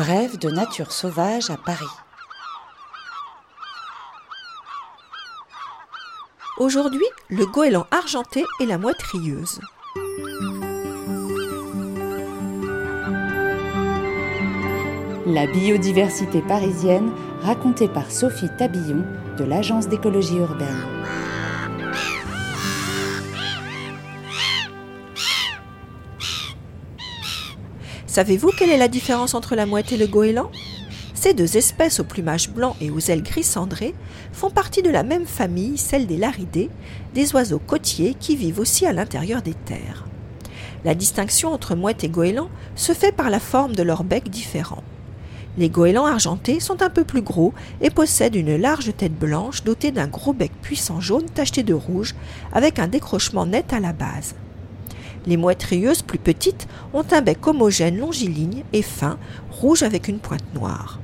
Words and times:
Brève 0.00 0.38
de 0.38 0.48
nature 0.48 0.92
sauvage 0.92 1.50
à 1.50 1.58
Paris. 1.58 1.84
Aujourd'hui, 6.56 7.04
le 7.28 7.44
goéland 7.44 7.86
argenté 7.90 8.42
et 8.60 8.64
la 8.64 8.78
mouette 8.78 9.02
rieuse. 9.12 9.60
La 15.26 15.46
biodiversité 15.46 16.40
parisienne 16.40 17.12
racontée 17.42 17.88
par 17.88 18.10
Sophie 18.10 18.48
Tabillon 18.56 19.04
de 19.36 19.44
l'Agence 19.44 19.86
d'écologie 19.86 20.38
urbaine. 20.38 20.99
Savez-vous 28.10 28.50
quelle 28.58 28.70
est 28.70 28.76
la 28.76 28.88
différence 28.88 29.34
entre 29.34 29.54
la 29.54 29.66
mouette 29.66 29.92
et 29.92 29.96
le 29.96 30.08
goéland? 30.08 30.50
Ces 31.14 31.32
deux 31.32 31.56
espèces 31.56 32.00
au 32.00 32.04
plumage 32.04 32.50
blanc 32.50 32.74
et 32.80 32.90
aux 32.90 32.98
ailes 32.98 33.22
gris 33.22 33.44
cendrées 33.44 33.94
font 34.32 34.50
partie 34.50 34.82
de 34.82 34.90
la 34.90 35.04
même 35.04 35.26
famille, 35.26 35.78
celle 35.78 36.08
des 36.08 36.16
laridés, 36.16 36.70
des 37.14 37.32
oiseaux 37.34 37.60
côtiers 37.60 38.14
qui 38.18 38.34
vivent 38.34 38.58
aussi 38.58 38.84
à 38.84 38.92
l'intérieur 38.92 39.42
des 39.42 39.54
terres. 39.54 40.06
La 40.84 40.96
distinction 40.96 41.52
entre 41.52 41.76
mouette 41.76 42.02
et 42.02 42.08
goéland 42.08 42.50
se 42.74 42.94
fait 42.94 43.12
par 43.12 43.30
la 43.30 43.38
forme 43.38 43.76
de 43.76 43.84
leur 43.84 44.02
bec 44.02 44.28
différent. 44.28 44.82
Les 45.56 45.70
goélands 45.70 46.06
argentés 46.06 46.58
sont 46.58 46.82
un 46.82 46.90
peu 46.90 47.04
plus 47.04 47.22
gros 47.22 47.54
et 47.80 47.90
possèdent 47.90 48.34
une 48.34 48.56
large 48.56 48.92
tête 48.96 49.16
blanche 49.16 49.62
dotée 49.62 49.92
d'un 49.92 50.08
gros 50.08 50.32
bec 50.32 50.50
puissant 50.60 51.00
jaune 51.00 51.26
tacheté 51.26 51.62
de 51.62 51.74
rouge 51.74 52.16
avec 52.52 52.80
un 52.80 52.88
décrochement 52.88 53.46
net 53.46 53.72
à 53.72 53.78
la 53.78 53.92
base. 53.92 54.34
Les 55.26 55.36
mouettes 55.36 55.62
rieuses 55.64 56.02
plus 56.02 56.18
petites 56.18 56.66
ont 56.94 57.04
un 57.10 57.20
bec 57.20 57.46
homogène 57.46 57.98
longiligne 57.98 58.64
et 58.72 58.82
fin, 58.82 59.18
rouge 59.50 59.82
avec 59.82 60.08
une 60.08 60.18
pointe 60.18 60.54
noire. 60.54 60.98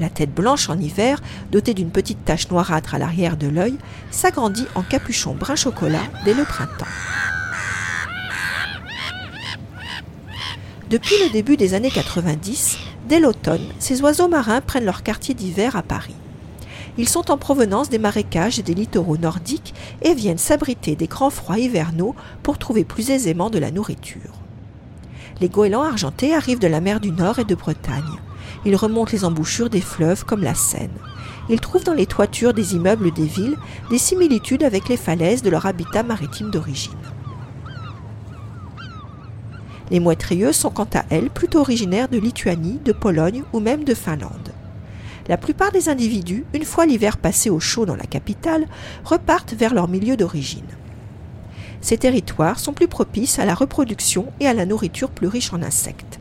La 0.00 0.08
tête 0.08 0.34
blanche 0.34 0.68
en 0.68 0.78
hiver, 0.78 1.20
dotée 1.52 1.72
d'une 1.72 1.90
petite 1.90 2.24
tache 2.24 2.50
noirâtre 2.50 2.96
à 2.96 2.98
l'arrière 2.98 3.36
de 3.36 3.46
l'œil, 3.46 3.76
s'agrandit 4.10 4.66
en 4.74 4.82
capuchon 4.82 5.34
brun 5.34 5.54
chocolat 5.54 6.02
dès 6.24 6.34
le 6.34 6.42
printemps. 6.44 6.86
Depuis 10.90 11.14
le 11.24 11.30
début 11.32 11.56
des 11.56 11.74
années 11.74 11.90
90, 11.90 12.78
dès 13.08 13.20
l'automne, 13.20 13.66
ces 13.78 14.02
oiseaux 14.02 14.28
marins 14.28 14.60
prennent 14.60 14.84
leur 14.84 15.02
quartier 15.02 15.34
d'hiver 15.34 15.76
à 15.76 15.82
Paris. 15.82 16.14
Ils 16.96 17.08
sont 17.08 17.30
en 17.30 17.36
provenance 17.36 17.88
des 17.88 17.98
marécages 17.98 18.58
et 18.58 18.62
des 18.62 18.74
littoraux 18.74 19.16
nordiques 19.16 19.74
et 20.02 20.14
viennent 20.14 20.38
s'abriter 20.38 20.94
des 20.94 21.08
grands 21.08 21.30
froids 21.30 21.58
hivernaux 21.58 22.14
pour 22.42 22.58
trouver 22.58 22.84
plus 22.84 23.10
aisément 23.10 23.50
de 23.50 23.58
la 23.58 23.72
nourriture. 23.72 24.32
Les 25.40 25.48
goélands 25.48 25.82
argentés 25.82 26.34
arrivent 26.34 26.60
de 26.60 26.68
la 26.68 26.80
mer 26.80 27.00
du 27.00 27.10
Nord 27.10 27.40
et 27.40 27.44
de 27.44 27.56
Bretagne. 27.56 28.20
Ils 28.64 28.76
remontent 28.76 29.10
les 29.12 29.24
embouchures 29.24 29.70
des 29.70 29.80
fleuves 29.80 30.24
comme 30.24 30.44
la 30.44 30.54
Seine. 30.54 30.96
Ils 31.48 31.60
trouvent 31.60 31.84
dans 31.84 31.94
les 31.94 32.06
toitures 32.06 32.54
des 32.54 32.74
immeubles 32.76 33.12
des 33.12 33.26
villes 33.26 33.56
des 33.90 33.98
similitudes 33.98 34.62
avec 34.62 34.88
les 34.88 34.96
falaises 34.96 35.42
de 35.42 35.50
leur 35.50 35.66
habitat 35.66 36.04
maritime 36.04 36.50
d'origine. 36.50 36.92
Les 39.90 40.00
moitrieux 40.00 40.52
sont 40.52 40.70
quant 40.70 40.88
à 40.94 41.04
elles 41.10 41.28
plutôt 41.28 41.60
originaires 41.60 42.08
de 42.08 42.18
Lituanie, 42.18 42.80
de 42.84 42.92
Pologne 42.92 43.42
ou 43.52 43.60
même 43.60 43.84
de 43.84 43.94
Finlande 43.94 44.53
la 45.28 45.36
plupart 45.36 45.72
des 45.72 45.88
individus, 45.88 46.44
une 46.54 46.64
fois 46.64 46.86
l'hiver 46.86 47.16
passé 47.16 47.50
au 47.50 47.60
chaud 47.60 47.86
dans 47.86 47.96
la 47.96 48.04
capitale, 48.04 48.66
repartent 49.04 49.54
vers 49.54 49.74
leur 49.74 49.88
milieu 49.88 50.16
d'origine. 50.16 50.64
Ces 51.80 51.98
territoires 51.98 52.58
sont 52.58 52.72
plus 52.72 52.88
propices 52.88 53.38
à 53.38 53.44
la 53.44 53.54
reproduction 53.54 54.26
et 54.40 54.46
à 54.46 54.54
la 54.54 54.66
nourriture 54.66 55.10
plus 55.10 55.28
riche 55.28 55.52
en 55.52 55.62
insectes. 55.62 56.18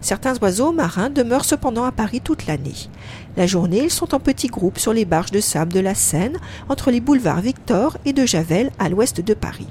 Certains 0.00 0.36
oiseaux 0.38 0.72
marins 0.72 1.08
demeurent 1.08 1.46
cependant 1.46 1.84
à 1.84 1.92
Paris 1.92 2.20
toute 2.22 2.46
l'année. 2.46 2.88
La 3.36 3.46
journée, 3.46 3.84
ils 3.84 3.90
sont 3.90 4.14
en 4.14 4.20
petits 4.20 4.48
groupes 4.48 4.78
sur 4.78 4.92
les 4.92 5.06
barges 5.06 5.30
de 5.30 5.40
sable 5.40 5.72
de 5.72 5.80
la 5.80 5.94
Seine, 5.94 6.38
entre 6.68 6.90
les 6.90 7.00
boulevards 7.00 7.40
Victor 7.40 7.96
et 8.04 8.12
de 8.12 8.26
Javel 8.26 8.70
à 8.78 8.90
l'ouest 8.90 9.22
de 9.22 9.34
Paris. 9.34 9.68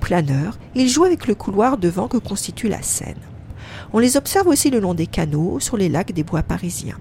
Planeurs, 0.00 0.58
ils 0.74 0.88
jouent 0.88 1.04
avec 1.04 1.28
le 1.28 1.36
couloir 1.36 1.78
de 1.78 1.88
vent 1.88 2.08
que 2.08 2.16
constitue 2.16 2.68
la 2.68 2.82
Seine. 2.82 3.14
On 3.92 4.00
les 4.00 4.16
observe 4.16 4.48
aussi 4.48 4.70
le 4.70 4.80
long 4.80 4.94
des 4.94 5.06
canaux, 5.06 5.60
sur 5.60 5.76
les 5.76 5.88
lacs 5.88 6.12
des 6.12 6.24
bois 6.24 6.42
parisiens. 6.42 6.98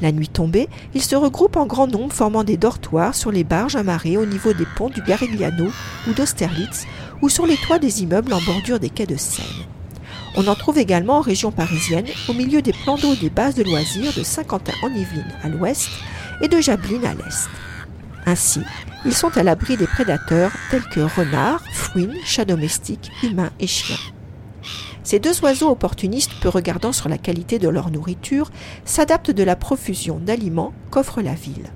La 0.00 0.12
nuit 0.12 0.28
tombée, 0.28 0.68
ils 0.94 1.02
se 1.02 1.16
regroupent 1.16 1.56
en 1.56 1.66
grand 1.66 1.86
nombre 1.86 2.12
formant 2.12 2.44
des 2.44 2.56
dortoirs 2.56 3.14
sur 3.14 3.30
les 3.30 3.44
barges 3.44 3.76
amarrées 3.76 4.16
au 4.16 4.26
niveau 4.26 4.52
des 4.52 4.66
ponts 4.76 4.90
du 4.90 5.02
Garigliano 5.02 5.70
ou 6.08 6.12
d'Austerlitz 6.12 6.86
ou 7.22 7.28
sur 7.28 7.46
les 7.46 7.56
toits 7.56 7.78
des 7.78 8.02
immeubles 8.02 8.32
en 8.32 8.40
bordure 8.40 8.80
des 8.80 8.90
quais 8.90 9.06
de 9.06 9.16
Seine. 9.16 9.44
On 10.36 10.46
en 10.46 10.54
trouve 10.54 10.78
également 10.78 11.18
en 11.18 11.22
région 11.22 11.50
parisienne, 11.50 12.06
au 12.28 12.32
milieu 12.32 12.62
des 12.62 12.72
plans 12.72 12.96
d'eau 12.96 13.14
des 13.16 13.30
bases 13.30 13.56
de 13.56 13.64
loisirs 13.64 14.12
de 14.16 14.22
Saint-Quentin 14.22 14.72
en 14.82 14.88
Yvelines 14.88 15.34
à 15.42 15.48
l'ouest 15.48 15.88
et 16.40 16.48
de 16.48 16.60
Jablines 16.60 17.04
à 17.04 17.14
l'est. 17.14 17.48
Ainsi, 18.26 18.60
ils 19.04 19.14
sont 19.14 19.36
à 19.36 19.42
l'abri 19.42 19.76
des 19.76 19.86
prédateurs 19.86 20.52
tels 20.70 20.84
que 20.84 21.00
renards, 21.00 21.62
fouines, 21.72 22.14
chats 22.24 22.44
domestiques, 22.44 23.10
humains 23.22 23.50
et 23.58 23.66
chiens. 23.66 23.96
Ces 25.10 25.18
deux 25.18 25.40
oiseaux 25.42 25.70
opportunistes, 25.70 26.30
peu 26.40 26.48
regardant 26.48 26.92
sur 26.92 27.08
la 27.08 27.18
qualité 27.18 27.58
de 27.58 27.68
leur 27.68 27.90
nourriture, 27.90 28.52
s'adaptent 28.84 29.32
de 29.32 29.42
la 29.42 29.56
profusion 29.56 30.20
d'aliments 30.20 30.72
qu'offre 30.92 31.20
la 31.20 31.34
ville. 31.34 31.72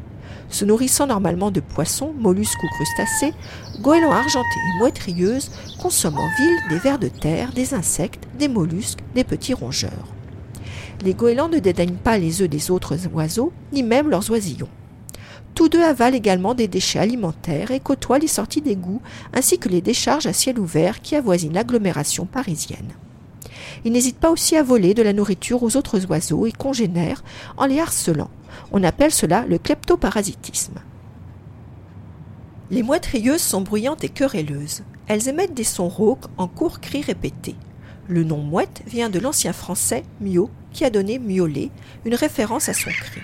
Se 0.51 0.65
nourrissant 0.65 1.09
normalement 1.09 1.51
de 1.51 1.59
poissons, 1.59 2.15
mollusques 2.17 2.63
ou 2.63 2.69
crustacés, 2.69 3.35
goélands 3.81 4.13
argentés 4.13 4.45
et 4.45 4.79
mouettes 4.79 5.01
consomment 5.83 6.21
en 6.21 6.29
ville 6.39 6.59
des 6.71 6.79
vers 6.79 7.01
de 7.01 7.09
terre, 7.09 7.51
des 7.51 7.75
insectes, 7.75 8.23
des 8.39 8.47
mollusques, 8.47 9.01
des 9.17 9.25
petits 9.25 9.53
rongeurs. 9.53 10.15
Les 11.03 11.15
goélands 11.15 11.49
ne 11.49 11.59
dédaignent 11.59 11.97
pas 11.97 12.19
les 12.19 12.41
œufs 12.41 12.49
des 12.49 12.71
autres 12.71 13.09
oiseaux, 13.13 13.53
ni 13.73 13.83
même 13.83 14.11
leurs 14.11 14.31
oisillons. 14.31 14.71
Tous 15.57 15.69
deux 15.69 15.83
avalent 15.83 16.17
également 16.17 16.55
des 16.55 16.69
déchets 16.69 17.01
alimentaires 17.01 17.73
et 17.73 17.81
côtoient 17.81 18.21
les 18.21 18.29
sorties 18.29 18.63
d'égouts 18.63 19.03
ainsi 19.33 19.59
que 19.59 19.69
les 19.69 19.81
décharges 19.81 20.27
à 20.27 20.33
ciel 20.33 20.61
ouvert 20.61 21.03
qui 21.03 21.17
avoisinent 21.17 21.55
l'agglomération 21.55 22.27
parisienne. 22.27 22.95
Ils 23.85 23.93
n'hésitent 23.93 24.19
pas 24.19 24.31
aussi 24.31 24.57
à 24.57 24.63
voler 24.63 24.95
de 24.95 25.03
la 25.03 25.13
nourriture 25.13 25.63
aux 25.63 25.77
autres 25.77 26.07
oiseaux 26.07 26.47
et 26.47 26.53
congénères 26.53 27.23
en 27.57 27.67
les 27.67 27.81
harcelant. 27.81 28.31
On 28.73 28.83
appelle 28.83 29.13
cela 29.13 29.45
le 29.47 29.59
kleptoparasitisme. 29.59 30.81
Les 32.71 32.83
mouettes 32.83 33.07
rieuses 33.07 33.43
sont 33.43 33.61
bruyantes 33.61 34.05
et 34.05 34.09
querelleuses. 34.09 34.83
Elles 35.07 35.29
émettent 35.29 35.55
des 35.55 35.65
sons 35.65 35.89
rauques 35.89 36.25
en 36.39 36.49
courts 36.49 36.81
cris 36.81 37.03
répétés. 37.03 37.57
Le 38.09 38.25
nom 38.25 38.39
mouette 38.39 38.83
vient 38.87 39.11
de 39.11 39.19
l'ancien 39.19 39.53
français 39.53 40.03
mio 40.21 40.51
qui 40.73 40.85
a 40.85 40.91
donné 40.91 41.19
miauler, 41.19 41.71
une 42.05 42.15
référence 42.15 42.69
à 42.69 42.75
son 42.75 42.91
cri. 42.91 43.21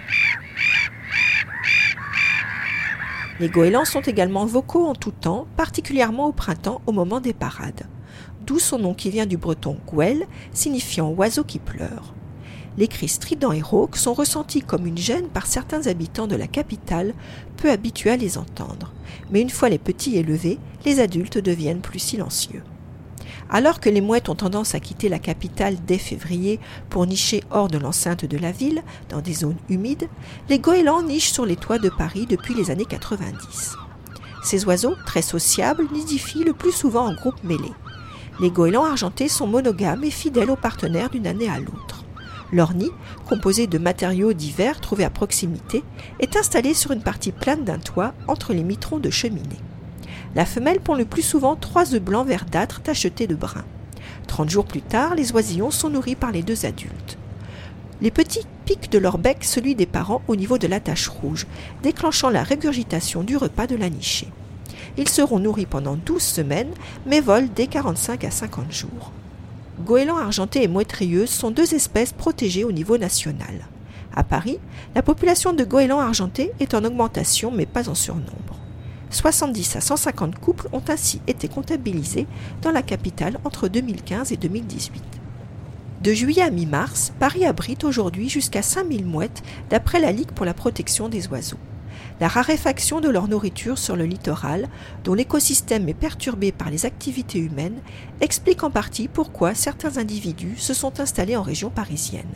Les 3.41 3.49
goélands 3.49 3.84
sont 3.84 4.03
également 4.03 4.47
vocaux 4.47 4.87
en 4.87 4.95
tout 4.95 5.11
temps, 5.11 5.47
particulièrement 5.56 6.28
au 6.28 6.33
printemps 6.33 6.81
au 6.87 6.93
moment 6.93 7.21
des 7.21 7.33
parades 7.33 7.89
d'où 8.51 8.59
son 8.59 8.78
nom 8.78 8.95
qui 8.95 9.11
vient 9.11 9.27
du 9.27 9.37
breton 9.37 9.77
guel, 9.93 10.27
signifiant 10.53 11.11
oiseau 11.11 11.45
qui 11.45 11.59
pleure. 11.59 12.15
Les 12.78 12.89
cris 12.89 13.09
stridents 13.09 13.53
et 13.53 13.61
rauques 13.61 13.97
sont 13.97 14.15
ressentis 14.15 14.62
comme 14.62 14.87
une 14.87 14.99
gêne 14.99 15.28
par 15.28 15.47
certains 15.47 15.87
habitants 15.87 16.27
de 16.27 16.37
la 16.37 16.47
capitale, 16.47 17.15
peu 17.56 17.71
habitués 17.71 18.11
à 18.11 18.17
les 18.17 18.39
entendre. 18.39 18.93
Mais 19.31 19.41
une 19.41 19.51
fois 19.51 19.69
les 19.69 19.78
petits 19.78 20.17
élevés, 20.17 20.59
les 20.84 21.01
adultes 21.01 21.39
deviennent 21.39 21.81
plus 21.81 21.99
silencieux. 21.99 22.62
Alors 23.53 23.81
que 23.81 23.91
les 23.91 24.00
mouettes 24.00 24.28
ont 24.28 24.37
tendance 24.37 24.77
à 24.77 24.81
quitter 24.81 25.09
la 25.09 25.19
capitale 25.19 25.77
dès 25.84 25.99
février 25.99 26.61
pour 26.88 27.05
nicher 27.05 27.43
hors 27.50 27.66
de 27.66 27.78
l'enceinte 27.78 28.25
de 28.25 28.38
la 28.38 28.53
ville, 28.53 28.83
dans 29.09 29.21
des 29.21 29.34
zones 29.34 29.59
humides, 29.69 30.09
les 30.49 30.61
goélands 30.61 31.03
nichent 31.03 31.33
sur 31.33 31.44
les 31.44 31.56
toits 31.56 31.81
de 31.81 31.89
Paris 31.89 32.27
depuis 32.27 32.55
les 32.55 32.71
années 32.71 32.84
90. 32.84 33.75
Ces 34.44 34.65
oiseaux, 34.66 34.94
très 35.05 35.22
sociables, 35.22 35.89
nidifient 35.93 36.44
le 36.44 36.53
plus 36.53 36.72
souvent 36.72 37.06
en 37.06 37.15
groupe 37.15 37.43
mêlé. 37.43 37.72
Les 38.39 38.50
goélands 38.50 38.84
argentés 38.84 39.28
sont 39.28 39.49
monogames 39.49 40.05
et 40.05 40.10
fidèles 40.10 40.50
aux 40.50 40.56
partenaires 40.56 41.10
d'une 41.10 41.27
année 41.27 41.50
à 41.50 41.59
l'autre. 41.59 42.04
Leur 42.53 42.75
nid, 42.75 42.91
composé 43.28 43.66
de 43.66 43.78
matériaux 43.78 44.33
divers 44.33 44.80
trouvés 44.80 45.04
à 45.04 45.10
proximité, 45.10 45.83
est 46.21 46.36
installé 46.36 46.72
sur 46.72 46.92
une 46.92 47.03
partie 47.03 47.33
plane 47.33 47.65
d'un 47.65 47.78
toit 47.78 48.15
entre 48.28 48.53
les 48.53 48.65
mitrons 48.65 48.98
de 48.98 49.10
cheminée. 49.10 49.59
La 50.36 50.44
femelle 50.44 50.80
pond 50.80 50.94
le 50.94 51.04
plus 51.04 51.22
souvent 51.22 51.56
trois 51.56 51.94
œufs 51.94 52.00
blancs 52.00 52.27
verdâtres 52.27 52.82
tachetés 52.82 53.27
de 53.27 53.34
brun. 53.34 53.65
Trente 54.28 54.50
jours 54.50 54.65
plus 54.65 54.82
tard, 54.82 55.16
les 55.16 55.32
oisillons 55.32 55.72
sont 55.72 55.91
nourris 55.91 56.15
par 56.15 56.30
les 56.30 56.42
deux 56.42 56.66
adultes. 56.66 57.18
Les 58.00 58.12
petits 58.12 58.47
piquent 58.65 58.92
de 58.92 58.98
leur 58.98 59.18
bec 59.18 59.38
celui 59.42 59.74
des 59.74 59.86
parents 59.86 60.22
au 60.28 60.36
niveau 60.36 60.56
de 60.56 60.68
la 60.68 60.78
tache 60.78 61.09
rouge, 61.09 61.47
déclenchant 61.82 62.30
la 62.30 62.44
régurgitation 62.44 63.24
du 63.24 63.36
repas 63.36 63.66
de 63.66 63.74
la 63.74 63.91
nichée. 63.91 64.28
Ils 64.97 65.09
seront 65.09 65.41
nourris 65.41 65.66
pendant 65.66 65.97
12 65.97 66.22
semaines, 66.22 66.72
mais 67.06 67.21
volent 67.21 67.48
dès 67.54 67.66
45 67.66 68.24
à 68.24 68.30
50 68.30 68.72
jours. 68.72 69.12
Goélands 69.84 70.18
argentés 70.18 70.62
et 70.62 70.68
mouettrieuses 70.68 71.30
sont 71.30 71.50
deux 71.50 71.74
espèces 71.74 72.12
protégées 72.12 72.65
au 72.65 72.72
niveau 72.72 72.98
national. 72.98 73.66
À 74.15 74.24
Paris, 74.24 74.59
la 74.94 75.03
population 75.03 75.53
de 75.53 75.65
goélands 75.65 76.00
argentés 76.00 76.53
est 76.60 76.74
en 76.74 76.84
augmentation 76.84 77.50
mais 77.50 77.66
pas 77.66 77.88
en 77.88 77.94
surnombre. 77.94 78.30
70 79.10 79.77
à 79.77 79.80
150 79.80 80.39
couples 80.39 80.68
ont 80.72 80.83
ainsi 80.89 81.21
été 81.27 81.48
comptabilisés 81.48 82.27
dans 82.62 82.71
la 82.71 82.83
capitale 82.83 83.39
entre 83.45 83.68
2015 83.68 84.33
et 84.33 84.36
2018. 84.36 85.03
De 86.03 86.12
juillet 86.15 86.42
à 86.42 86.51
mi-mars, 86.51 87.12
Paris 87.18 87.45
abrite 87.45 87.84
aujourd'hui 87.84 88.28
jusqu'à 88.28 88.62
5000 88.62 89.04
mouettes 89.04 89.42
d'après 89.68 90.01
la 90.01 90.12
Ligue 90.12 90.30
pour 90.30 90.47
la 90.47 90.54
protection 90.54 91.09
des 91.09 91.28
oiseaux. 91.28 91.59
La 92.21 92.28
raréfaction 92.28 93.01
de 93.01 93.09
leur 93.09 93.28
nourriture 93.28 93.78
sur 93.78 93.97
le 93.97 94.04
littoral, 94.04 94.68
dont 95.04 95.15
l'écosystème 95.15 95.89
est 95.89 95.95
perturbé 95.95 96.53
par 96.53 96.71
les 96.71 96.86
activités 96.86 97.39
humaines, 97.39 97.80
explique 98.21 98.63
en 98.63 98.71
partie 98.71 99.09
pourquoi 99.09 99.54
certains 99.54 99.98
individus 99.98 100.56
se 100.56 100.72
sont 100.72 101.01
installés 101.01 101.36
en 101.36 101.42
région 101.42 101.68
parisienne. 101.68 102.33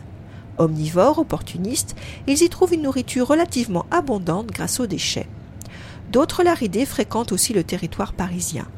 Omnivores, 0.58 1.18
opportunistes, 1.18 1.96
ils 2.26 2.42
y 2.42 2.48
trouvent 2.48 2.74
une 2.74 2.82
nourriture 2.82 3.28
relativement 3.28 3.86
abondante 3.90 4.48
grâce 4.48 4.80
aux 4.80 4.86
déchets. 4.86 5.28
D'autres 6.14 6.44
laridés 6.44 6.86
fréquentent 6.86 7.32
aussi 7.32 7.52
le 7.52 7.64
territoire 7.64 8.12
parisien. 8.12 8.68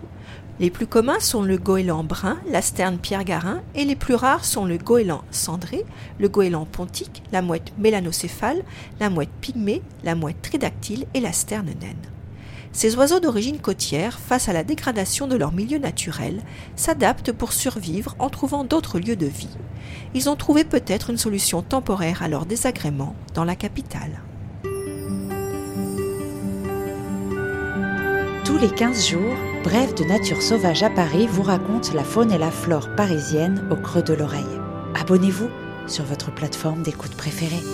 Les 0.59 0.71
plus 0.71 0.87
communs 0.87 1.21
sont 1.21 1.43
le 1.43 1.59
goéland 1.59 2.03
brun, 2.03 2.39
la 2.51 2.63
sterne 2.63 2.97
pierre-garin, 2.97 3.61
et 3.75 3.85
les 3.85 3.95
plus 3.95 4.15
rares 4.15 4.47
sont 4.47 4.65
le 4.65 4.79
goéland 4.79 5.21
cendré, 5.31 5.85
le 6.19 6.31
goéland 6.31 6.65
pontique, 6.65 7.23
la 7.33 7.43
mouette 7.43 7.75
mélanocéphale, 7.77 8.63
la 9.01 9.11
mouette 9.11 9.29
pygmée, 9.43 9.83
la 10.03 10.15
mouette 10.15 10.41
tridactyle 10.41 11.05
et 11.13 11.21
la 11.21 11.35
sterne 11.35 11.75
naine. 11.79 12.07
Ces 12.73 12.97
oiseaux 12.97 13.21
d'origine 13.21 13.61
côtière, 13.61 14.19
face 14.19 14.49
à 14.49 14.55
la 14.55 14.65
dégradation 14.65 15.27
de 15.27 15.37
leur 15.37 15.53
milieu 15.53 15.77
naturel, 15.77 16.41
s'adaptent 16.75 17.33
pour 17.33 17.53
survivre 17.53 18.17
en 18.19 18.31
trouvant 18.31 18.65
d'autres 18.65 18.99
lieux 18.99 19.15
de 19.17 19.27
vie. 19.27 19.59
Ils 20.15 20.31
ont 20.31 20.37
trouvé 20.37 20.65
peut-être 20.65 21.11
une 21.11 21.19
solution 21.19 21.61
temporaire 21.61 22.23
à 22.23 22.29
leur 22.29 22.47
désagrément 22.47 23.15
dans 23.35 23.45
la 23.45 23.57
capitale. 23.57 24.23
Tous 28.47 28.57
les 28.57 28.71
15 28.71 29.09
jours, 29.09 29.35
Bref 29.65 29.97
de 29.97 30.05
Nature 30.05 30.41
Sauvage 30.41 30.85
à 30.85 30.89
Paris 30.89 31.27
vous 31.27 31.43
raconte 31.43 31.93
la 31.93 32.05
faune 32.05 32.31
et 32.31 32.39
la 32.39 32.53
flore 32.53 32.95
parisienne 32.95 33.67
au 33.73 33.75
creux 33.75 34.05
de 34.05 34.15
l'oreille. 34.15 34.45
Abonnez-vous 34.95 35.51
sur 35.89 36.05
votre 36.05 36.33
plateforme 36.33 36.83
d'écoute 36.83 37.17
préférée. 37.17 37.65